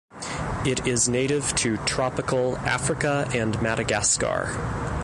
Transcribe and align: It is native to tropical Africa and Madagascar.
It 0.65 0.87
is 0.87 1.07
native 1.07 1.53
to 1.57 1.77
tropical 1.85 2.57
Africa 2.57 3.29
and 3.35 3.61
Madagascar. 3.61 4.49